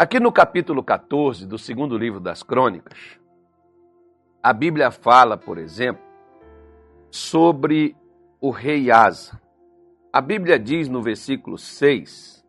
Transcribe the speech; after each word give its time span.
Aqui 0.00 0.20
no 0.20 0.30
capítulo 0.30 0.80
14 0.80 1.44
do 1.44 1.58
segundo 1.58 1.98
livro 1.98 2.20
das 2.20 2.40
Crônicas, 2.44 3.18
a 4.40 4.52
Bíblia 4.52 4.92
fala, 4.92 5.36
por 5.36 5.58
exemplo, 5.58 6.00
sobre 7.10 7.96
o 8.40 8.50
rei 8.50 8.92
Asa. 8.92 9.40
A 10.12 10.20
Bíblia 10.20 10.56
diz 10.56 10.88
no 10.88 11.02
versículo 11.02 11.58
6 11.58 12.46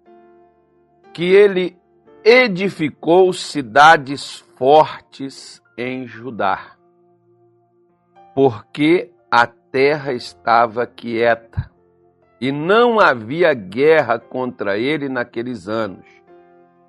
que 1.11 1.23
ele 1.23 1.75
edificou 2.23 3.33
cidades 3.33 4.35
fortes 4.55 5.59
em 5.75 6.05
Judá, 6.05 6.77
porque 8.35 9.11
a 9.31 9.47
terra 9.47 10.13
estava 10.13 10.85
quieta 10.85 11.71
e 12.39 12.51
não 12.51 12.99
havia 12.99 13.55
guerra 13.55 14.19
contra 14.19 14.77
ele 14.77 15.09
naqueles 15.09 15.67
anos, 15.67 16.05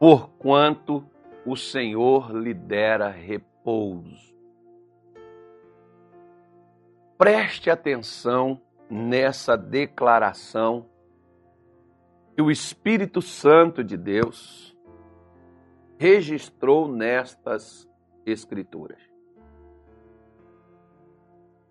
porquanto 0.01 1.05
o 1.45 1.55
Senhor 1.55 2.34
lhe 2.34 2.55
dera 2.55 3.11
repouso. 3.11 4.34
Preste 7.19 7.69
atenção 7.69 8.59
nessa 8.89 9.59
declaração 9.59 10.87
que 12.34 12.41
o 12.41 12.51
Espírito 12.51 13.20
Santo 13.20 13.84
de 13.84 13.98
Deus 13.98 14.75
registrou 15.98 16.89
nestas 16.89 17.87
Escrituras. 18.25 19.03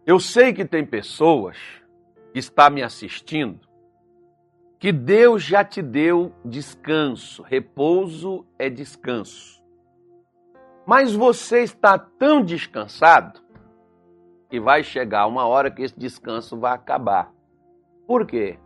Eu 0.05 0.19
sei 0.19 0.53
que 0.53 0.65
tem 0.65 0.85
pessoas 0.85 1.57
que 2.31 2.39
estão 2.39 2.69
me 2.69 2.83
assistindo 2.83 3.68
que 4.79 4.93
Deus 4.93 5.43
já 5.43 5.63
te 5.63 5.81
deu 5.81 6.33
descanso, 6.43 7.43
repouso 7.43 8.45
é 8.57 8.69
descanso. 8.69 9.61
Mas 10.85 11.13
você 11.13 11.61
está 11.63 11.99
tão 11.99 12.41
descansado 12.41 13.41
que 14.49 14.57
vai 14.57 14.81
chegar 14.81 15.27
uma 15.27 15.45
hora 15.45 15.69
que 15.69 15.83
esse 15.83 15.99
descanso 15.99 16.57
vai 16.57 16.73
acabar. 16.73 17.31
Por 18.07 18.25
quê? 18.25 18.57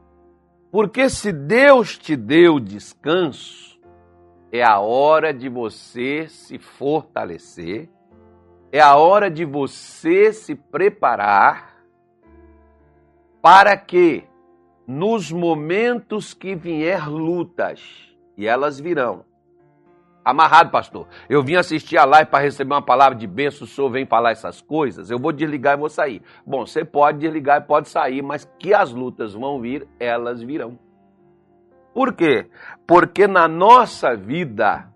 Porque 0.72 1.10
se 1.10 1.34
Deus 1.34 1.98
te 1.98 2.16
deu 2.16 2.60
descanso, 2.60 3.82
é 4.52 4.64
a 4.64 4.80
hora 4.80 5.34
de 5.34 5.50
você 5.50 6.28
se 6.28 6.60
fortalecer, 6.60 7.90
é 8.72 8.80
a 8.80 8.96
hora 8.96 9.32
de 9.32 9.44
você 9.44 10.32
se 10.32 10.54
preparar 10.54 11.84
para 13.42 13.76
que 13.76 14.24
nos 14.88 15.32
momentos 15.32 16.34
que 16.34 16.56
vier 16.56 17.10
lutas, 17.10 18.16
e 18.38 18.48
elas 18.48 18.80
virão. 18.80 19.26
Amarrado, 20.26 20.72
pastor. 20.72 21.08
Eu 21.30 21.44
vim 21.44 21.56
assistir 21.56 21.98
a 21.98 22.06
live 22.06 22.30
para 22.30 22.44
receber 22.44 22.74
uma 22.74 22.82
palavra 22.82 23.18
de 23.18 23.28
bênção, 23.28 23.66
o 23.66 23.68
senhor 23.68 23.90
vem 23.90 24.06
falar 24.06 24.32
essas 24.32 24.62
coisas, 24.62 25.10
eu 25.10 25.20
vou 25.20 25.34
desligar 25.34 25.76
e 25.76 25.80
vou 25.80 25.90
sair. 25.90 26.22
Bom, 26.46 26.66
você 26.66 26.86
pode 26.86 27.20
desligar 27.20 27.62
e 27.62 27.66
pode 27.66 27.90
sair, 27.90 28.22
mas 28.22 28.50
que 28.58 28.74
as 28.74 28.92
lutas 28.92 29.34
vão 29.34 29.60
vir, 29.60 29.88
elas 30.00 30.42
virão. 30.42 30.80
Por 31.94 32.14
quê? 32.14 32.50
Porque 32.88 33.28
na 33.28 33.48
nossa 33.48 34.16
vida 34.16 34.90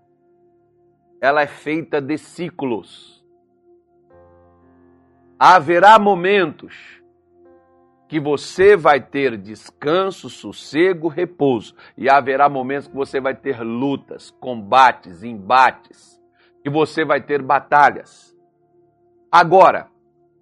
ela 1.20 1.42
é 1.42 1.46
feita 1.46 2.00
de 2.00 2.16
ciclos. 2.16 3.24
Haverá 5.38 5.98
momentos 5.98 6.97
que 8.08 8.18
você 8.18 8.74
vai 8.74 9.00
ter 9.00 9.36
descanso, 9.36 10.30
sossego, 10.30 11.08
repouso. 11.08 11.74
E 11.96 12.08
haverá 12.08 12.48
momentos 12.48 12.88
que 12.88 12.96
você 12.96 13.20
vai 13.20 13.34
ter 13.34 13.60
lutas, 13.60 14.30
combates, 14.40 15.22
embates, 15.22 16.18
que 16.62 16.70
você 16.70 17.04
vai 17.04 17.20
ter 17.20 17.42
batalhas. 17.42 18.34
Agora, 19.30 19.90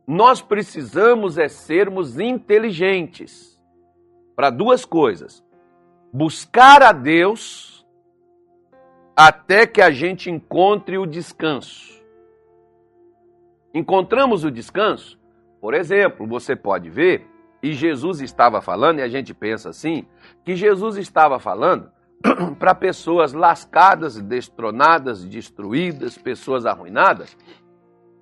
nós 0.07 0.41
precisamos 0.41 1.37
é 1.37 1.49
sermos 1.49 2.21
inteligentes 2.21 3.61
para 4.37 4.49
duas 4.49 4.85
coisas: 4.85 5.45
buscar 6.13 6.85
a 6.85 6.93
Deus 6.93 7.85
até 9.17 9.67
que 9.67 9.83
a 9.83 9.91
gente 9.91 10.31
encontre 10.31 10.97
o 10.99 11.05
descanso. 11.05 11.97
Encontramos 13.75 14.45
o 14.45 14.51
descanso? 14.51 15.19
Por 15.61 15.75
exemplo, 15.75 16.27
você 16.29 16.55
pode 16.55 16.89
ver 16.89 17.36
e 17.63 17.73
Jesus 17.73 18.21
estava 18.21 18.61
falando, 18.61 18.99
e 18.99 19.03
a 19.03 19.09
gente 19.09 19.33
pensa 19.35 19.71
assim, 19.71 20.07
que 20.45 20.55
Jesus 20.55 20.97
estava 20.97 21.39
falando 21.39 21.91
para 22.59 22.75
pessoas 22.75 23.33
lascadas, 23.33 24.21
destronadas, 24.21 25.25
destruídas, 25.25 26.17
pessoas 26.17 26.67
arruinadas. 26.67 27.37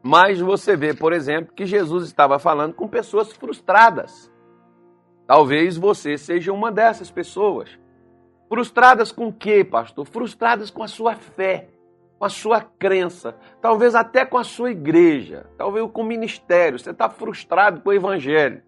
Mas 0.03 0.41
você 0.41 0.77
vê, 0.77 0.93
por 0.95 1.13
exemplo, 1.13 1.55
que 1.55 1.65
Jesus 1.65 2.05
estava 2.05 2.39
falando 2.39 2.75
com 2.75 2.87
pessoas 2.87 3.33
frustradas. 3.33 4.31
Talvez 5.27 5.77
você 5.77 6.19
seja 6.19 6.53
uma 6.53 6.71
dessas 6.71 7.11
pessoas. 7.11 7.71
Frustradas 8.49 9.11
com 9.11 9.29
o 9.29 9.33
quê, 9.33 9.65
pastor? 9.65 10.07
Frustradas 10.07 10.71
com 10.71 10.83
a 10.83 10.89
sua 10.89 11.15
fé, 11.15 11.69
com 12.19 12.27
a 12.27 12.29
sua 12.29 12.61
crença, 12.61 13.35
talvez 13.61 13.95
até 13.95 14.27
com 14.27 14.37
a 14.37 14.45
sua 14.45 14.71
igreja, 14.71 15.47
talvez 15.57 15.91
com 15.91 16.03
o 16.03 16.07
ministério. 16.07 16.79
Você 16.79 16.91
está 16.91 17.09
frustrado 17.09 17.81
com 17.81 17.89
o 17.89 17.93
evangelho. 17.95 18.63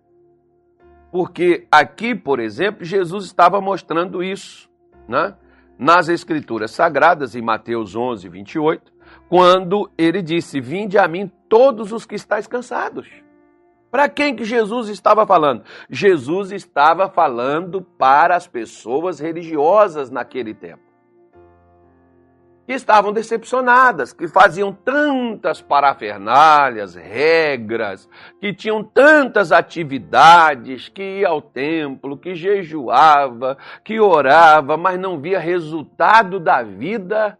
Porque 1.10 1.66
aqui, 1.70 2.14
por 2.14 2.40
exemplo, 2.40 2.84
Jesus 2.84 3.24
estava 3.26 3.60
mostrando 3.60 4.22
isso, 4.22 4.68
né? 5.08 5.34
nas 5.78 6.08
Escrituras 6.08 6.70
Sagradas, 6.70 7.34
em 7.34 7.42
Mateus 7.42 7.94
11, 7.94 8.28
28, 8.28 8.92
quando 9.28 9.90
ele 9.96 10.22
disse: 10.22 10.60
Vinde 10.60 10.98
a 10.98 11.06
mim 11.06 11.30
todos 11.48 11.92
os 11.92 12.06
que 12.06 12.14
estáis 12.14 12.46
cansados. 12.46 13.08
Para 13.90 14.08
quem 14.08 14.34
que 14.34 14.44
Jesus 14.44 14.88
estava 14.88 15.26
falando? 15.26 15.62
Jesus 15.88 16.50
estava 16.50 17.08
falando 17.08 17.80
para 17.80 18.36
as 18.36 18.46
pessoas 18.46 19.20
religiosas 19.20 20.10
naquele 20.10 20.52
tempo 20.52 20.85
que 22.66 22.72
estavam 22.72 23.12
decepcionadas, 23.12 24.12
que 24.12 24.26
faziam 24.26 24.72
tantas 24.72 25.62
parafernálias, 25.62 26.96
regras, 26.96 28.08
que 28.40 28.52
tinham 28.52 28.82
tantas 28.82 29.52
atividades, 29.52 30.88
que 30.88 31.20
ia 31.20 31.28
ao 31.28 31.40
templo, 31.40 32.18
que 32.18 32.34
jejuava, 32.34 33.56
que 33.84 34.00
orava, 34.00 34.76
mas 34.76 34.98
não 34.98 35.20
via 35.20 35.38
resultado 35.38 36.40
da 36.40 36.62
vida 36.62 37.38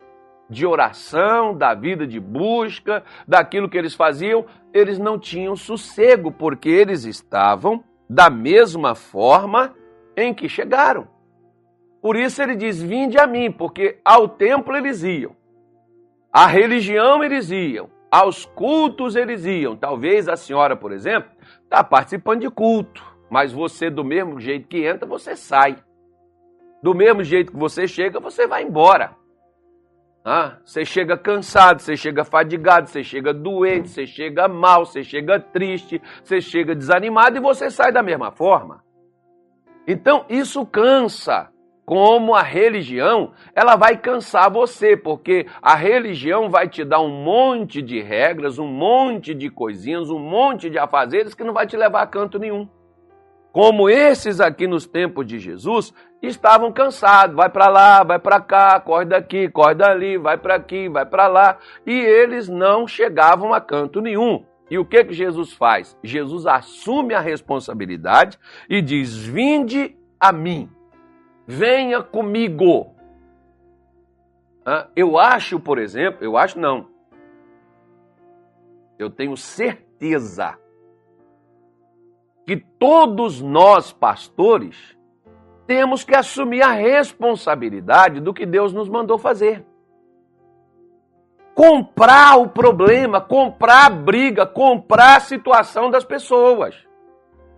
de 0.49 0.65
oração, 0.65 1.57
da 1.57 1.75
vida 1.75 2.07
de 2.07 2.21
busca, 2.21 3.03
daquilo 3.27 3.69
que 3.69 3.77
eles 3.77 3.95
faziam, 3.95 4.47
eles 4.73 4.97
não 4.97 5.19
tinham 5.19 5.57
sossego, 5.57 6.31
porque 6.31 6.69
eles 6.69 7.05
estavam 7.05 7.83
da 8.09 8.31
mesma 8.31 8.95
forma 8.95 9.75
em 10.17 10.33
que 10.33 10.49
chegaram. 10.49 11.16
Por 12.07 12.15
isso 12.15 12.41
ele 12.41 12.55
diz: 12.55 12.81
Vinde 12.81 13.19
a 13.19 13.27
mim, 13.27 13.51
porque 13.51 13.99
ao 14.05 14.29
templo 14.29 14.77
eles 14.77 15.03
iam, 15.03 15.35
à 16.33 16.47
religião 16.47 17.25
eles 17.25 17.51
iam, 17.51 17.91
aos 18.09 18.45
cultos 18.45 19.17
eles 19.17 19.45
iam. 19.45 19.77
Talvez 19.77 20.29
a 20.29 20.37
senhora, 20.37 20.77
por 20.77 20.93
exemplo, 20.93 21.29
está 21.65 21.83
participando 21.83 22.43
de 22.43 22.49
culto, 22.49 23.05
mas 23.29 23.53
você, 23.53 23.91
do 23.91 24.05
mesmo 24.05 24.39
jeito 24.39 24.69
que 24.69 24.87
entra, 24.87 25.05
você 25.05 25.35
sai. 25.35 25.79
Do 26.81 26.95
mesmo 26.95 27.25
jeito 27.25 27.51
que 27.51 27.59
você 27.59 27.89
chega, 27.89 28.21
você 28.21 28.47
vai 28.47 28.63
embora. 28.63 29.17
Ah, 30.25 30.59
você 30.65 30.85
chega 30.85 31.19
cansado, 31.19 31.81
você 31.81 31.97
chega 31.97 32.25
fadigado, 32.25 32.89
você 32.89 33.03
chega 33.03 33.35
doente, 33.35 33.89
você 33.89 34.07
chega 34.07 34.47
mal, 34.47 34.87
você 34.87 35.03
chega 35.03 35.41
triste, 35.41 36.01
você 36.23 36.41
chega 36.41 36.73
desanimado 36.73 37.37
e 37.37 37.41
você 37.41 37.69
sai 37.69 37.91
da 37.91 38.01
mesma 38.01 38.31
forma. 38.31 38.85
Então 39.89 40.25
isso 40.29 40.65
cansa 40.65 41.51
como 41.87 42.35
a 42.35 42.43
religião, 42.43 43.31
ela 43.55 43.77
vai 43.77 43.97
cansar 43.97 44.51
você, 44.51 44.97
porque 44.97 45.47
a 45.63 45.77
religião 45.77 46.51
vai 46.51 46.69
te 46.69 46.85
dar 46.85 47.01
um 47.01 47.23
monte 47.23 47.81
de 47.81 48.03
regras, 48.03 48.59
um 48.59 48.67
monte 48.67 49.33
de 49.33 49.49
coisinhas, 49.49 50.11
um 50.11 50.19
monte 50.19 50.69
de 50.69 50.81
afazeres 50.81 51.33
que 51.33 51.45
não 51.45 51.55
vai 51.55 51.65
te 51.65 51.77
levar 51.77 52.03
a 52.03 52.07
canto 52.07 52.41
nenhum. 52.41 52.69
Como 53.53 53.89
esses 53.89 54.41
aqui 54.41 54.67
nos 54.67 54.85
tempos 54.85 55.25
de 55.25 55.39
Jesus 55.39 55.95
estavam 56.21 56.73
cansados, 56.73 57.37
vai 57.37 57.49
para 57.49 57.69
lá, 57.69 58.03
vai 58.03 58.19
para 58.19 58.41
cá, 58.41 58.81
corre 58.81 59.05
daqui, 59.05 59.49
corre 59.49 59.77
dali, 59.77 60.19
vai 60.19 60.37
para 60.37 60.57
aqui, 60.57 60.89
vai 60.89 61.07
para 61.07 61.29
lá, 61.29 61.57
e 61.87 61.93
eles 61.93 62.49
não 62.49 62.87
chegavam 62.87 63.55
a 63.55 63.61
canto 63.61 64.01
nenhum. 64.01 64.45
E 64.69 64.77
o 64.77 64.85
que 64.85 65.05
que 65.05 65.15
Jesus 65.15 65.53
faz? 65.53 65.97
Jesus 66.03 66.47
assume 66.47 67.15
a 67.15 67.21
responsabilidade 67.21 68.37
e 68.69 68.83
diz: 68.83 69.17
"Vinde 69.17 69.97
a 70.19 70.33
mim". 70.33 70.69
Venha 71.47 72.03
comigo. 72.03 72.95
Eu 74.97 75.17
acho, 75.17 75.61
por 75.61 75.79
exemplo, 75.79 76.25
eu 76.25 76.37
acho 76.37 76.59
não. 76.59 76.89
Eu 78.99 79.09
tenho 79.11 79.37
certeza 79.37 80.59
que 82.45 82.57
todos 82.57 83.41
nós, 83.41 83.93
pastores, 83.93 84.97
temos 85.67 86.03
que 86.03 86.15
assumir 86.15 86.63
a 86.63 86.73
responsabilidade 86.73 88.21
do 88.21 88.35
que 88.35 88.47
Deus 88.47 88.73
nos 88.73 88.89
mandou 88.89 89.19
fazer. 89.19 89.65
comprar 91.57 92.37
o 92.39 92.49
problema, 92.49 93.19
comprar 93.19 93.87
a 93.87 93.91
briga, 93.91 94.45
comprar 94.45 95.17
a 95.17 95.21
situação 95.21 95.91
das 95.91 96.05
pessoas. 96.05 96.77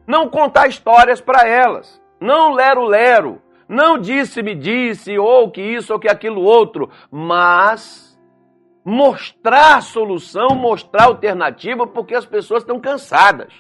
Não 0.07 0.29
contar 0.29 0.69
histórias 0.69 1.21
para 1.21 1.49
elas. 1.49 2.01
Não 2.21 2.53
lero-lero. 2.53 3.43
Não 3.69 3.99
disse-me 3.99 4.55
disse, 4.55 5.19
ou 5.19 5.51
que 5.51 5.61
isso 5.61 5.93
ou 5.93 5.99
que 5.99 6.09
aquilo 6.09 6.41
outro. 6.43 6.91
Mas 7.11 8.19
mostrar 8.85 9.83
solução, 9.83 10.49
mostrar 10.57 11.05
alternativa, 11.05 11.87
porque 11.87 12.15
as 12.15 12.25
pessoas 12.25 12.63
estão 12.63 12.81
cansadas 12.81 13.53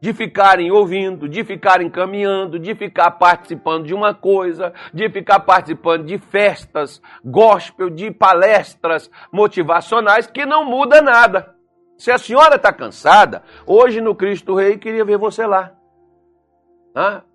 de 0.00 0.12
ficarem 0.12 0.70
ouvindo, 0.70 1.28
de 1.28 1.42
ficarem 1.44 1.90
caminhando, 1.90 2.58
de 2.58 2.74
ficar 2.74 3.10
participando 3.12 3.86
de 3.86 3.94
uma 3.94 4.14
coisa, 4.14 4.72
de 4.92 5.08
ficar 5.10 5.40
participando 5.40 6.04
de 6.04 6.18
festas 6.18 7.00
gospel, 7.24 7.90
de 7.90 8.10
palestras 8.10 9.10
motivacionais 9.32 10.26
que 10.26 10.46
não 10.46 10.64
muda 10.64 11.00
nada. 11.02 11.54
Se 11.98 12.10
a 12.10 12.18
senhora 12.18 12.56
está 12.56 12.72
cansada, 12.72 13.42
hoje 13.66 14.00
no 14.00 14.14
Cristo 14.14 14.54
Rei 14.54 14.76
queria 14.76 15.04
ver 15.04 15.16
você 15.16 15.46
lá. 15.46 15.75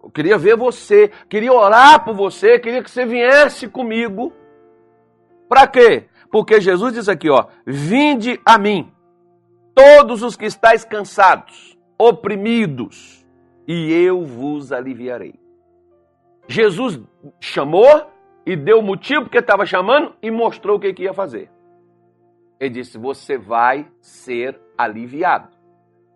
Eu 0.03 0.09
queria 0.09 0.39
ver 0.39 0.57
você, 0.57 1.11
queria 1.29 1.53
orar 1.53 2.03
por 2.03 2.15
você, 2.15 2.57
queria 2.57 2.81
que 2.81 2.89
você 2.89 3.05
viesse 3.05 3.67
comigo. 3.67 4.33
Para 5.47 5.67
quê? 5.67 6.05
Porque 6.31 6.59
Jesus 6.59 6.93
diz 6.93 7.07
aqui, 7.07 7.29
ó, 7.29 7.45
vinde 7.65 8.41
a 8.43 8.57
mim, 8.57 8.91
todos 9.75 10.23
os 10.23 10.35
que 10.35 10.45
estáis 10.45 10.83
cansados 10.83 11.77
oprimidos, 11.95 13.23
e 13.67 13.93
eu 13.93 14.23
vos 14.23 14.71
aliviarei. 14.71 15.35
Jesus 16.47 16.99
chamou 17.39 18.09
e 18.43 18.55
deu 18.55 18.81
motivo 18.81 19.23
porque 19.23 19.37
estava 19.37 19.65
chamando 19.65 20.15
e 20.23 20.31
mostrou 20.31 20.77
o 20.77 20.79
que, 20.79 20.91
que 20.91 21.03
ia 21.03 21.13
fazer. 21.13 21.51
Ele 22.59 22.71
disse: 22.71 22.97
Você 22.97 23.37
vai 23.37 23.87
ser 24.01 24.59
aliviado. 24.77 25.49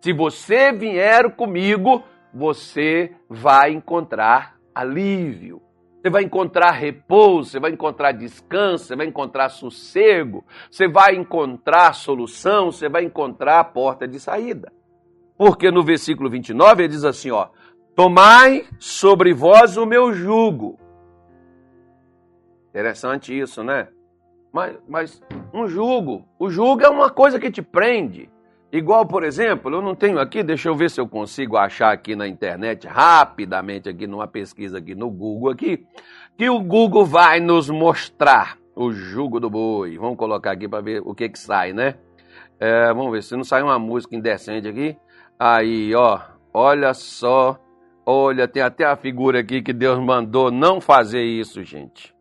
Se 0.00 0.12
você 0.12 0.72
vier 0.72 1.34
comigo, 1.36 2.02
você 2.36 3.12
vai 3.30 3.72
encontrar 3.72 4.56
alívio. 4.74 5.62
Você 6.02 6.10
vai 6.10 6.22
encontrar 6.22 6.70
repouso, 6.70 7.50
você 7.50 7.58
vai 7.58 7.72
encontrar 7.72 8.12
descanso, 8.12 8.84
você 8.84 8.94
vai 8.94 9.06
encontrar 9.06 9.48
sossego, 9.48 10.44
você 10.70 10.86
vai 10.86 11.16
encontrar 11.16 11.94
solução, 11.94 12.70
você 12.70 12.88
vai 12.88 13.04
encontrar 13.04 13.60
a 13.60 13.64
porta 13.64 14.06
de 14.06 14.20
saída. 14.20 14.70
Porque 15.36 15.70
no 15.70 15.82
versículo 15.82 16.28
29 16.28 16.82
ele 16.82 16.92
diz 16.92 17.04
assim, 17.04 17.30
ó: 17.30 17.48
Tomai 17.94 18.66
sobre 18.78 19.32
vós 19.32 19.78
o 19.78 19.86
meu 19.86 20.12
jugo. 20.12 20.78
Interessante 22.68 23.36
isso, 23.36 23.64
né? 23.64 23.88
Mas, 24.52 24.76
mas 24.86 25.22
um 25.52 25.66
jugo, 25.66 26.28
o 26.38 26.50
jugo 26.50 26.82
é 26.82 26.88
uma 26.88 27.10
coisa 27.10 27.40
que 27.40 27.50
te 27.50 27.62
prende. 27.62 28.30
Igual, 28.76 29.06
por 29.06 29.24
exemplo, 29.24 29.74
eu 29.74 29.80
não 29.80 29.94
tenho 29.94 30.18
aqui, 30.18 30.42
deixa 30.42 30.68
eu 30.68 30.74
ver 30.74 30.90
se 30.90 31.00
eu 31.00 31.08
consigo 31.08 31.56
achar 31.56 31.92
aqui 31.92 32.14
na 32.14 32.28
internet 32.28 32.86
rapidamente 32.86 33.88
aqui 33.88 34.06
numa 34.06 34.26
pesquisa 34.26 34.76
aqui 34.76 34.94
no 34.94 35.10
Google 35.10 35.50
aqui, 35.50 35.86
que 36.36 36.50
o 36.50 36.60
Google 36.60 37.06
vai 37.06 37.40
nos 37.40 37.70
mostrar 37.70 38.58
o 38.74 38.92
jugo 38.92 39.40
do 39.40 39.48
boi. 39.48 39.96
Vamos 39.96 40.18
colocar 40.18 40.50
aqui 40.50 40.68
para 40.68 40.82
ver 40.82 41.00
o 41.02 41.14
que 41.14 41.26
que 41.26 41.38
sai, 41.38 41.72
né? 41.72 41.94
É, 42.60 42.92
vamos 42.92 43.10
ver 43.12 43.22
se 43.22 43.34
não 43.34 43.44
sai 43.44 43.62
uma 43.62 43.78
música 43.78 44.14
indecente 44.14 44.68
aqui. 44.68 44.94
Aí, 45.38 45.94
ó, 45.94 46.20
olha 46.52 46.92
só. 46.92 47.58
Olha, 48.04 48.46
tem 48.46 48.62
até 48.62 48.84
a 48.84 48.94
figura 48.94 49.40
aqui 49.40 49.62
que 49.62 49.72
Deus 49.72 49.98
mandou 49.98 50.50
não 50.50 50.82
fazer 50.82 51.22
isso, 51.22 51.64
gente. 51.64 52.14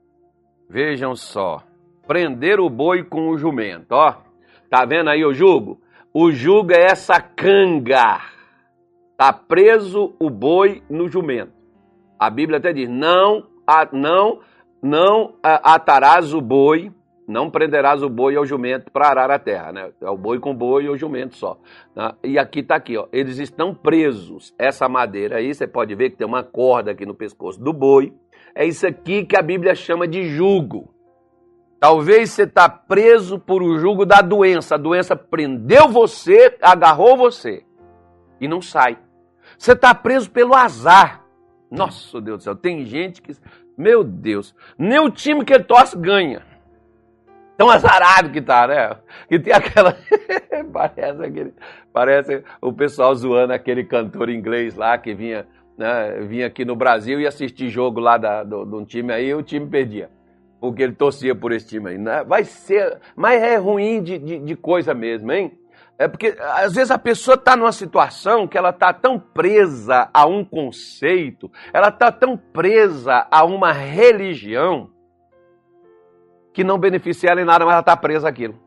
Vejam 0.69 1.17
só. 1.17 1.61
Prender 2.07 2.61
o 2.61 2.69
boi 2.69 3.03
com 3.03 3.27
o 3.27 3.37
jumento, 3.37 3.91
ó. 3.91 4.15
Tá 4.69 4.85
vendo 4.85 5.09
aí 5.09 5.25
o 5.25 5.33
jugo? 5.33 5.81
O 6.17 6.31
jugo 6.31 6.71
é 6.71 6.85
essa 6.85 7.19
canga. 7.19 8.21
Tá 9.17 9.33
preso 9.33 10.15
o 10.17 10.29
boi 10.29 10.81
no 10.89 11.09
jumento. 11.09 11.51
A 12.17 12.29
Bíblia 12.29 12.57
até 12.57 12.71
diz: 12.71 12.87
não, 12.87 13.45
não, 13.91 14.39
não 14.81 15.35
atarás 15.43 16.33
o 16.33 16.39
boi 16.39 16.89
não 17.27 17.49
prenderás 17.49 18.03
o 18.03 18.09
boi 18.09 18.35
ao 18.35 18.45
jumento 18.45 18.91
para 18.91 19.09
arar 19.09 19.31
a 19.31 19.39
terra, 19.39 19.71
né? 19.71 19.91
É 19.99 20.09
o 20.09 20.17
boi 20.17 20.39
com 20.39 20.55
boi 20.55 20.85
e 20.85 20.89
o 20.89 20.95
jumento 20.95 21.35
só. 21.35 21.57
Né? 21.95 22.11
E 22.23 22.37
aqui 22.37 22.59
está 22.59 22.75
aqui, 22.75 22.95
ó. 22.97 23.07
Eles 23.11 23.39
estão 23.39 23.73
presos. 23.73 24.53
Essa 24.59 24.87
madeira 24.87 25.37
aí, 25.37 25.53
você 25.53 25.67
pode 25.67 25.95
ver 25.95 26.11
que 26.11 26.17
tem 26.17 26.27
uma 26.27 26.43
corda 26.43 26.91
aqui 26.91 27.05
no 27.05 27.15
pescoço 27.15 27.59
do 27.59 27.73
boi. 27.73 28.13
É 28.53 28.65
isso 28.65 28.87
aqui 28.87 29.25
que 29.25 29.37
a 29.37 29.41
Bíblia 29.41 29.75
chama 29.75 30.07
de 30.07 30.23
jugo. 30.25 30.94
Talvez 31.85 32.31
você 32.31 32.45
está 32.45 32.67
preso 32.67 33.37
por 33.37 33.61
o 33.61 33.77
jugo 33.77 34.07
da 34.07 34.19
doença. 34.19 34.73
A 34.73 34.77
doença 34.79 35.15
prendeu 35.15 35.87
você, 35.87 36.57
agarrou 36.59 37.15
você 37.15 37.63
e 38.41 38.47
não 38.47 38.59
sai. 38.59 38.97
Você 39.55 39.73
está 39.73 39.93
preso 39.93 40.31
pelo 40.31 40.55
azar. 40.55 41.23
Nossa, 41.69 42.19
Deus 42.19 42.39
do 42.39 42.43
céu, 42.43 42.55
tem 42.55 42.83
gente 42.87 43.21
que. 43.21 43.33
Meu 43.77 44.03
Deus, 44.03 44.55
nem 44.79 44.99
o 44.99 45.11
time 45.11 45.45
que 45.45 45.53
ele 45.53 45.63
torce 45.63 45.95
ganha. 45.95 46.41
Tão 47.55 47.69
azarado 47.69 48.31
que 48.31 48.41
tá, 48.41 48.65
né? 48.65 48.97
Que 49.29 49.37
tem 49.37 49.53
aquela. 49.53 49.95
parece, 50.73 51.23
aquele... 51.23 51.53
parece 51.93 52.43
o 52.63 52.73
pessoal 52.73 53.13
zoando 53.13 53.53
aquele 53.53 53.83
cantor 53.83 54.31
inglês 54.31 54.75
lá 54.75 54.97
que 54.97 55.13
vinha, 55.13 55.45
né, 55.77 56.19
vinha 56.21 56.47
aqui 56.47 56.65
no 56.65 56.75
Brasil 56.75 57.21
e 57.21 57.27
assistir 57.27 57.69
jogo 57.69 57.99
lá 57.99 58.17
do, 58.17 58.65
de 58.65 58.75
um 58.75 58.83
time 58.83 59.13
aí 59.13 59.27
e 59.27 59.35
o 59.35 59.43
time 59.43 59.67
perdia. 59.67 60.09
Porque 60.69 60.83
ele 60.83 60.93
torcia 60.93 61.35
por 61.35 61.51
esse 61.51 61.67
time 61.67 61.91
aí. 61.91 61.97
Né? 61.97 62.23
Vai 62.23 62.43
ser. 62.43 62.99
Mas 63.15 63.41
é 63.41 63.55
ruim 63.57 64.01
de, 64.01 64.17
de, 64.17 64.39
de 64.39 64.55
coisa 64.55 64.93
mesmo, 64.93 65.31
hein? 65.31 65.57
É 65.97 66.07
porque 66.07 66.35
às 66.39 66.73
vezes 66.73 66.91
a 66.91 66.99
pessoa 66.99 67.35
está 67.35 67.55
numa 67.55 67.71
situação 67.71 68.47
que 68.47 68.57
ela 68.57 68.71
está 68.71 68.91
tão 68.91 69.17
presa 69.17 70.09
a 70.13 70.25
um 70.25 70.43
conceito, 70.43 71.49
ela 71.71 71.87
está 71.87 72.11
tão 72.11 72.35
presa 72.35 73.25
a 73.31 73.45
uma 73.45 73.71
religião 73.71 74.89
que 76.53 76.65
não 76.65 76.77
beneficia 76.77 77.31
ela 77.31 77.41
em 77.41 77.45
nada, 77.45 77.63
mas 77.63 77.73
ela 77.73 77.79
está 77.79 77.95
presa 77.95 78.27
àquilo. 78.27 78.59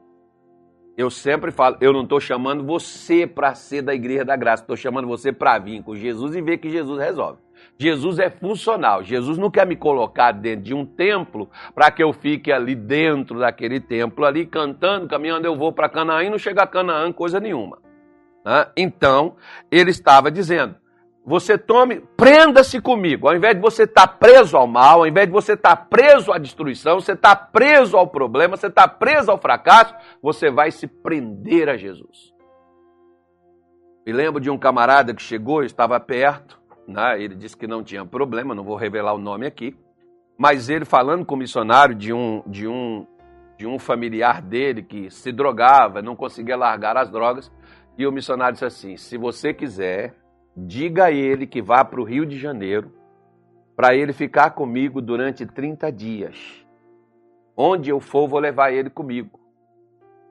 Eu 0.96 1.10
sempre 1.10 1.52
falo, 1.52 1.76
eu 1.80 1.92
não 1.92 2.02
estou 2.02 2.18
chamando 2.18 2.64
você 2.64 3.26
para 3.26 3.54
ser 3.54 3.82
da 3.82 3.94
igreja 3.94 4.24
da 4.24 4.34
graça, 4.34 4.62
estou 4.62 4.76
chamando 4.76 5.06
você 5.06 5.30
para 5.30 5.58
vir 5.58 5.82
com 5.82 5.94
Jesus 5.94 6.34
e 6.34 6.42
ver 6.42 6.58
que 6.58 6.70
Jesus 6.70 6.98
resolve. 6.98 7.40
Jesus 7.78 8.18
é 8.18 8.28
funcional. 8.28 9.02
Jesus 9.02 9.38
não 9.38 9.50
quer 9.50 9.66
me 9.66 9.76
colocar 9.76 10.32
dentro 10.32 10.64
de 10.64 10.74
um 10.74 10.84
templo 10.84 11.48
para 11.74 11.90
que 11.90 12.02
eu 12.02 12.12
fique 12.12 12.52
ali 12.52 12.74
dentro 12.74 13.38
daquele 13.38 13.80
templo, 13.80 14.24
ali 14.24 14.46
cantando, 14.46 15.08
caminhando, 15.08 15.46
eu 15.46 15.56
vou 15.56 15.72
para 15.72 15.88
Canaã 15.88 16.22
e 16.24 16.30
não 16.30 16.38
chega 16.38 16.62
a 16.62 16.66
Canaã 16.66 17.12
coisa 17.12 17.38
nenhuma. 17.38 17.78
Então, 18.76 19.36
ele 19.70 19.90
estava 19.90 20.30
dizendo: 20.30 20.74
você 21.24 21.58
tome, 21.58 22.00
prenda-se 22.16 22.80
comigo. 22.80 23.28
Ao 23.28 23.36
invés 23.36 23.54
de 23.54 23.60
você 23.60 23.82
estar 23.82 24.06
tá 24.06 24.14
preso 24.14 24.56
ao 24.56 24.66
mal, 24.66 25.00
ao 25.00 25.06
invés 25.06 25.26
de 25.26 25.32
você 25.32 25.52
estar 25.52 25.76
tá 25.76 25.84
preso 25.84 26.32
à 26.32 26.38
destruição, 26.38 27.00
você 27.00 27.12
está 27.12 27.36
preso 27.36 27.96
ao 27.96 28.06
problema, 28.06 28.56
você 28.56 28.68
está 28.68 28.88
preso 28.88 29.30
ao 29.30 29.38
fracasso, 29.38 29.94
você 30.22 30.50
vai 30.50 30.70
se 30.70 30.86
prender 30.86 31.68
a 31.68 31.76
Jesus. 31.76 32.32
Me 34.06 34.12
lembro 34.12 34.40
de 34.40 34.48
um 34.48 34.56
camarada 34.56 35.12
que 35.12 35.20
chegou, 35.20 35.62
estava 35.62 36.00
perto, 36.00 36.57
né? 36.88 37.22
ele 37.22 37.34
disse 37.34 37.56
que 37.56 37.66
não 37.66 37.84
tinha 37.84 38.04
problema, 38.04 38.54
não 38.54 38.64
vou 38.64 38.74
revelar 38.74 39.12
o 39.12 39.18
nome 39.18 39.46
aqui, 39.46 39.76
mas 40.38 40.70
ele 40.70 40.84
falando 40.84 41.24
com 41.24 41.34
o 41.34 41.38
missionário 41.38 41.94
de 41.94 42.12
um, 42.12 42.42
de 42.46 42.66
um, 42.66 43.06
de 43.58 43.66
um 43.66 43.78
familiar 43.78 44.40
dele 44.40 44.82
que 44.82 45.10
se 45.10 45.30
drogava, 45.30 46.00
não 46.00 46.16
conseguia 46.16 46.56
largar 46.56 46.96
as 46.96 47.10
drogas, 47.10 47.52
e 47.98 48.06
o 48.06 48.12
missionário 48.12 48.54
disse 48.54 48.64
assim: 48.64 48.96
se 48.96 49.18
você 49.18 49.52
quiser, 49.52 50.14
diga 50.56 51.06
a 51.06 51.12
ele 51.12 51.46
que 51.46 51.60
vá 51.60 51.84
para 51.84 52.00
o 52.00 52.04
Rio 52.04 52.24
de 52.24 52.38
Janeiro 52.38 52.92
para 53.76 53.94
ele 53.94 54.12
ficar 54.12 54.50
comigo 54.50 55.00
durante 55.00 55.46
30 55.46 55.92
dias. 55.92 56.66
Onde 57.56 57.90
eu 57.90 58.00
for, 58.00 58.26
vou 58.26 58.40
levar 58.40 58.72
ele 58.72 58.88
comigo. 58.88 59.38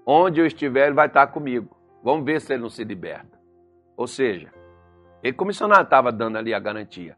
Onde 0.06 0.42
eu 0.42 0.46
estiver, 0.46 0.88
ele 0.88 0.96
vai 0.96 1.08
estar 1.08 1.28
comigo. 1.28 1.78
Vamos 2.04 2.26
ver 2.26 2.42
se 2.42 2.54
ele 2.54 2.62
não 2.62 2.70
se 2.70 2.84
liberta. 2.84 3.38
Ou 3.96 4.08
seja, 4.08 4.50
ele 5.24 5.34
comissionário 5.34 5.84
estava 5.84 6.12
dando 6.12 6.38
ali 6.38 6.54
a 6.54 6.60
garantia. 6.60 7.18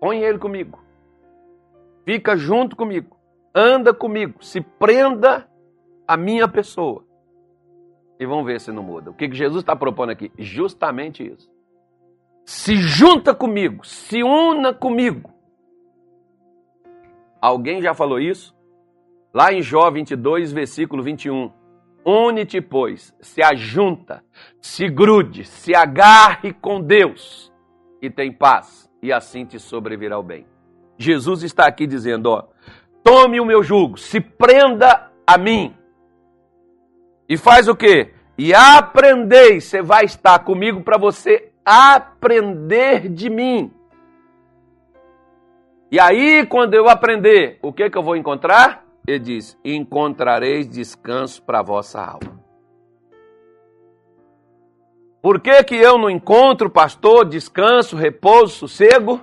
Põe 0.00 0.20
ele 0.20 0.38
comigo. 0.38 0.82
Fica 2.04 2.36
junto 2.36 2.74
comigo. 2.74 3.16
Anda 3.54 3.94
comigo. 3.94 4.42
Se 4.44 4.60
prenda 4.60 5.48
a 6.06 6.16
minha 6.16 6.48
pessoa 6.48 7.04
e 8.18 8.26
vamos 8.26 8.46
ver 8.46 8.60
se 8.60 8.70
não 8.70 8.82
muda. 8.82 9.10
O 9.10 9.14
que 9.14 9.32
Jesus 9.32 9.62
está 9.62 9.74
propondo 9.74 10.10
aqui? 10.10 10.30
Justamente 10.38 11.26
isso. 11.26 11.50
Se 12.44 12.76
junta 12.76 13.34
comigo, 13.34 13.84
se 13.84 14.22
una 14.22 14.74
comigo. 14.74 15.32
Alguém 17.40 17.80
já 17.80 17.94
falou 17.94 18.20
isso? 18.20 18.54
Lá 19.32 19.52
em 19.52 19.62
Jó 19.62 19.90
22, 19.90 20.52
versículo 20.52 21.02
21. 21.02 21.50
Une-te, 22.04 22.60
pois, 22.60 23.14
se 23.20 23.42
ajunta, 23.42 24.24
se 24.60 24.88
grude, 24.88 25.44
se 25.44 25.74
agarre 25.74 26.52
com 26.52 26.80
Deus 26.80 27.52
e 28.00 28.10
tem 28.10 28.32
paz, 28.32 28.90
e 29.00 29.12
assim 29.12 29.44
te 29.44 29.58
sobrevirá 29.58 30.18
o 30.18 30.22
bem. 30.22 30.46
Jesus 30.98 31.42
está 31.42 31.66
aqui 31.66 31.86
dizendo: 31.86 32.30
ó, 32.30 32.48
tome 33.02 33.40
o 33.40 33.44
meu 33.44 33.62
jugo, 33.62 33.96
se 33.96 34.20
prenda 34.20 35.10
a 35.26 35.38
mim, 35.38 35.74
E 37.28 37.36
faz 37.36 37.66
o 37.66 37.74
quê? 37.74 38.12
E 38.36 38.52
aprendeis, 38.52 39.64
você 39.64 39.80
vai 39.80 40.04
estar 40.04 40.38
comigo 40.40 40.82
para 40.82 40.98
você 40.98 41.50
aprender 41.64 43.08
de 43.08 43.30
mim. 43.30 43.72
E 45.90 46.00
aí, 46.00 46.44
quando 46.46 46.74
eu 46.74 46.88
aprender, 46.88 47.58
o 47.62 47.72
que, 47.72 47.88
que 47.88 47.96
eu 47.96 48.02
vou 48.02 48.16
encontrar? 48.16 48.84
Ele 49.06 49.18
diz: 49.18 49.58
encontrareis 49.64 50.68
descanso 50.68 51.42
para 51.42 51.60
a 51.60 51.62
vossa 51.62 52.00
alma. 52.00 52.40
Por 55.20 55.40
que, 55.40 55.62
que 55.62 55.76
eu 55.76 55.96
não 55.98 56.10
encontro, 56.10 56.68
pastor, 56.68 57.24
descanso, 57.24 57.96
repouso, 57.96 58.54
sossego? 58.66 59.20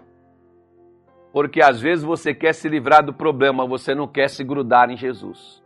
Porque 1.33 1.62
às 1.62 1.79
vezes 1.79 2.03
você 2.03 2.33
quer 2.33 2.53
se 2.53 2.69
livrar 2.69 3.05
do 3.05 3.13
problema, 3.13 3.67
você 3.67 3.93
não 3.93 4.07
quer 4.07 4.29
se 4.29 4.43
grudar 4.43 4.89
em 4.89 4.98
Jesus. 4.98 5.62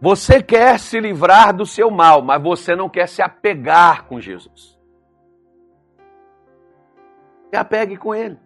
Você 0.00 0.42
quer 0.42 0.78
se 0.78 0.98
livrar 0.98 1.54
do 1.54 1.64
seu 1.64 1.90
mal, 1.90 2.22
mas 2.22 2.42
você 2.42 2.74
não 2.74 2.88
quer 2.88 3.06
se 3.06 3.22
apegar 3.22 4.06
com 4.06 4.20
Jesus. 4.20 4.78
Se 7.50 7.56
apegue 7.56 7.96
com 7.96 8.14
Ele. 8.14 8.38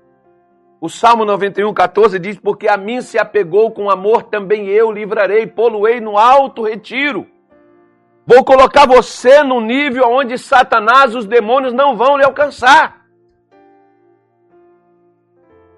O 0.84 0.88
Salmo 0.90 1.24
91, 1.24 1.72
14 1.72 2.18
diz: 2.18 2.38
Porque 2.38 2.68
a 2.68 2.76
mim 2.76 3.00
se 3.00 3.18
apegou 3.18 3.70
com 3.70 3.88
amor, 3.88 4.24
também 4.24 4.68
eu 4.68 4.92
livrarei, 4.92 5.46
poluei 5.46 5.98
no 5.98 6.18
alto 6.18 6.62
retiro. 6.62 7.26
Vou 8.26 8.44
colocar 8.44 8.86
você 8.86 9.42
no 9.42 9.62
nível 9.62 10.06
onde 10.06 10.36
Satanás, 10.36 11.14
os 11.14 11.24
demônios 11.24 11.72
não 11.72 11.96
vão 11.96 12.18
lhe 12.18 12.24
alcançar. 12.26 13.02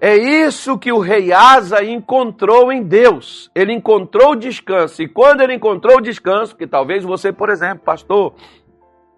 É 0.01 0.13
isso 0.13 0.77
que 0.77 0.91
o 0.91 0.99
rei 0.99 1.31
Asa 1.31 1.81
encontrou 1.85 2.69
em 2.69 2.83
Deus. 2.83 3.49
Ele 3.55 3.71
encontrou 3.71 4.35
descanso. 4.35 5.01
E 5.01 5.07
quando 5.07 5.39
ele 5.39 5.53
encontrou 5.53 6.01
descanso, 6.01 6.53
que 6.53 6.67
talvez 6.67 7.05
você, 7.05 7.31
por 7.31 7.49
exemplo, 7.49 7.79
pastor, 7.85 8.33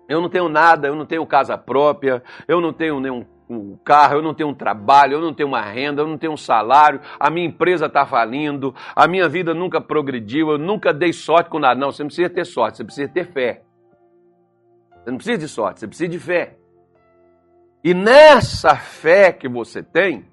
eu 0.08 0.22
não 0.22 0.30
tenho 0.30 0.50
nada, 0.50 0.88
eu 0.88 0.96
não 0.96 1.08
tenho 1.08 1.26
casa 1.26 1.58
própria, 1.58 2.22
eu 2.48 2.62
não 2.62 2.72
tenho 2.72 3.00
nenhum 3.00 3.26
um 3.50 3.76
carro, 3.84 4.18
eu 4.18 4.22
não 4.22 4.34
tenho 4.34 4.50
um 4.50 4.54
trabalho, 4.54 5.14
eu 5.14 5.22
não 5.22 5.34
tenho 5.34 5.50
uma 5.50 5.62
renda, 5.62 6.04
eu 6.04 6.08
não 6.08 6.18
tenho 6.18 6.34
um 6.34 6.38
salário, 6.38 7.02
a 7.20 7.32
minha 7.32 7.48
empresa 7.48 7.88
está 7.88 8.06
falindo, 8.06 8.76
a 8.96 9.08
minha 9.08 9.28
vida 9.28 9.54
nunca 9.54 9.82
progrediu, 9.82 10.52
eu 10.52 10.58
nunca 10.58 10.94
dei 10.94 11.12
sorte 11.12 11.50
com 11.50 11.58
nada. 11.58 11.80
Não, 11.80 11.92
você 11.92 12.04
não 12.04 12.08
precisa 12.08 12.30
ter 12.30 12.46
sorte, 12.46 12.78
você 12.78 12.84
precisa 12.84 13.10
ter 13.10 13.26
fé. 13.26 13.64
Você 15.04 15.10
não 15.10 15.18
precisa 15.18 15.38
de 15.40 15.48
sorte, 15.48 15.80
você 15.80 15.88
precisa 15.88 16.10
de 16.10 16.20
fé. 16.20 16.58
E 17.84 17.94
nessa 17.94 18.76
fé 18.76 19.32
que 19.32 19.48
você 19.48 19.82
tem, 19.82 20.28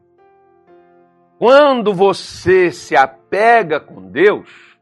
quando 1.38 1.94
você 1.94 2.70
se 2.70 2.96
apega 2.96 3.80
com 3.80 4.10
Deus, 4.10 4.75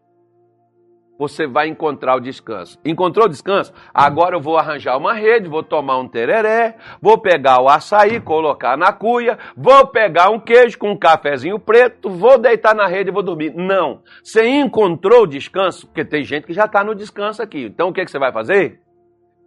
você 1.19 1.47
vai 1.47 1.69
encontrar 1.69 2.17
o 2.17 2.21
descanso. 2.21 2.79
Encontrou 2.85 3.27
o 3.27 3.29
descanso? 3.29 3.73
Agora 3.93 4.37
eu 4.37 4.41
vou 4.41 4.59
arranjar 4.59 4.97
uma 4.97 5.15
rede, 5.15 5.49
vou 5.49 5.63
tomar 5.63 5.99
um 5.99 6.09
tereré, 6.09 6.77
vou 7.01 7.19
pegar 7.19 7.61
o 7.63 7.69
açaí, 7.69 8.21
colocar 8.21 8.77
na 8.77 8.93
cuia, 8.93 9.39
vou 9.57 9.87
pegar 9.87 10.31
um 10.31 10.41
queijo 10.41 10.79
com 10.79 10.91
um 10.91 10.99
cafezinho 10.99 11.59
preto, 11.59 12.11
vou 12.11 12.39
deitar 12.39 12.75
na 12.75 12.87
rede 12.87 13.11
e 13.11 13.13
vou 13.13 13.23
dormir. 13.23 13.55
Não. 13.55 14.03
Você 14.23 14.47
encontrou 14.47 15.23
o 15.23 15.27
descanso? 15.27 15.87
Porque 15.87 16.05
tem 16.05 16.25
gente 16.25 16.47
que 16.47 16.53
já 16.53 16.65
está 16.65 16.83
no 16.83 16.95
descanso 16.95 17.43
aqui. 17.43 17.65
Então 17.65 17.89
o 17.89 17.93
que, 17.93 18.05
que 18.05 18.11
você 18.11 18.19
vai 18.19 18.33
fazer? 18.33 18.81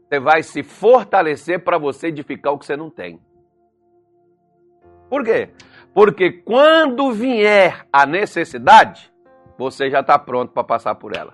Você 0.07 0.19
vai 0.19 0.43
se 0.43 0.63
fortalecer 0.63 1.63
para 1.63 1.77
você 1.77 2.07
edificar 2.07 2.53
o 2.53 2.57
que 2.57 2.65
você 2.65 2.77
não 2.77 2.89
tem. 2.89 3.19
Por 5.09 5.23
quê? 5.23 5.49
Porque 5.93 6.31
quando 6.31 7.11
vier 7.11 7.85
a 7.91 8.05
necessidade, 8.05 9.11
você 9.57 9.89
já 9.89 9.99
está 9.99 10.17
pronto 10.17 10.53
para 10.53 10.63
passar 10.63 10.95
por 10.95 11.15
ela. 11.15 11.33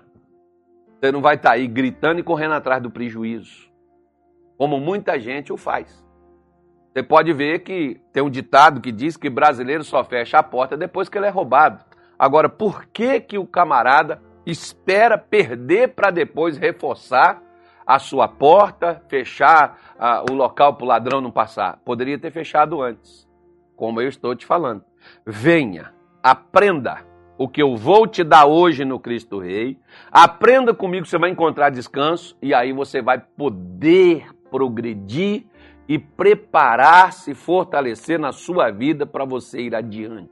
Você 1.04 1.12
não 1.12 1.20
vai 1.20 1.34
estar 1.34 1.50
tá 1.50 1.54
aí 1.56 1.66
gritando 1.66 2.18
e 2.18 2.22
correndo 2.22 2.54
atrás 2.54 2.82
do 2.82 2.90
prejuízo, 2.90 3.70
como 4.56 4.80
muita 4.80 5.20
gente 5.20 5.52
o 5.52 5.56
faz. 5.58 6.02
Você 6.90 7.02
pode 7.02 7.30
ver 7.30 7.58
que 7.58 8.00
tem 8.10 8.22
um 8.22 8.30
ditado 8.30 8.80
que 8.80 8.90
diz 8.90 9.14
que 9.14 9.28
brasileiro 9.28 9.84
só 9.84 10.02
fecha 10.02 10.38
a 10.38 10.42
porta 10.42 10.78
depois 10.78 11.10
que 11.10 11.18
ele 11.18 11.26
é 11.26 11.28
roubado. 11.28 11.84
Agora, 12.18 12.48
por 12.48 12.86
que 12.86 13.20
que 13.20 13.36
o 13.36 13.46
camarada 13.46 14.22
espera 14.46 15.18
perder 15.18 15.88
para 15.88 16.10
depois 16.10 16.56
reforçar 16.56 17.42
a 17.86 17.98
sua 17.98 18.26
porta, 18.26 19.02
fechar 19.06 19.78
o 20.30 20.32
local 20.32 20.74
para 20.74 20.84
o 20.84 20.88
ladrão 20.88 21.20
não 21.20 21.30
passar? 21.30 21.80
Poderia 21.84 22.18
ter 22.18 22.30
fechado 22.30 22.80
antes, 22.80 23.28
como 23.76 24.00
eu 24.00 24.08
estou 24.08 24.34
te 24.34 24.46
falando. 24.46 24.82
Venha, 25.26 25.92
aprenda 26.22 27.04
o 27.36 27.48
que 27.48 27.62
eu 27.62 27.76
vou 27.76 28.06
te 28.06 28.22
dar 28.22 28.46
hoje 28.46 28.84
no 28.84 28.98
Cristo 28.98 29.38
Rei. 29.38 29.78
Aprenda 30.10 30.72
comigo, 30.72 31.06
você 31.06 31.18
vai 31.18 31.30
encontrar 31.30 31.70
descanso 31.70 32.36
e 32.40 32.54
aí 32.54 32.72
você 32.72 33.02
vai 33.02 33.18
poder 33.18 34.26
progredir 34.50 35.44
e 35.88 35.98
preparar-se, 35.98 37.34
fortalecer 37.34 38.18
na 38.18 38.32
sua 38.32 38.70
vida 38.70 39.04
para 39.04 39.24
você 39.24 39.60
ir 39.62 39.74
adiante. 39.74 40.30